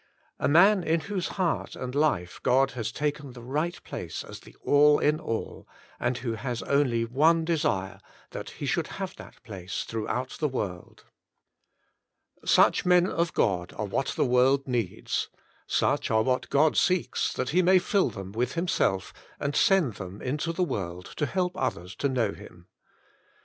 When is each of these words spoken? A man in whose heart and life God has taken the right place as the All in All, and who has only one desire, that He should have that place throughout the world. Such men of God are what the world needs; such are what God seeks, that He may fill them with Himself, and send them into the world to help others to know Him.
A 0.39 0.47
man 0.47 0.83
in 0.83 1.01
whose 1.01 1.27
heart 1.37 1.75
and 1.75 1.93
life 1.93 2.39
God 2.41 2.71
has 2.71 2.91
taken 2.91 3.33
the 3.33 3.43
right 3.43 3.77
place 3.83 4.23
as 4.23 4.39
the 4.39 4.55
All 4.63 4.97
in 4.97 5.19
All, 5.19 5.67
and 5.99 6.17
who 6.17 6.33
has 6.33 6.63
only 6.63 7.05
one 7.05 7.45
desire, 7.45 7.99
that 8.31 8.49
He 8.49 8.65
should 8.65 8.87
have 8.97 9.15
that 9.17 9.43
place 9.43 9.83
throughout 9.83 10.39
the 10.39 10.47
world. 10.47 11.03
Such 12.43 12.83
men 12.83 13.05
of 13.05 13.35
God 13.35 13.75
are 13.77 13.85
what 13.85 14.07
the 14.15 14.25
world 14.25 14.67
needs; 14.67 15.29
such 15.67 16.09
are 16.09 16.23
what 16.23 16.49
God 16.49 16.75
seeks, 16.75 17.31
that 17.33 17.49
He 17.49 17.61
may 17.61 17.77
fill 17.77 18.09
them 18.09 18.31
with 18.31 18.53
Himself, 18.53 19.13
and 19.39 19.55
send 19.55 19.97
them 19.97 20.19
into 20.19 20.51
the 20.51 20.63
world 20.63 21.05
to 21.17 21.27
help 21.27 21.51
others 21.55 21.95
to 21.97 22.09
know 22.09 22.31
Him. 22.31 22.65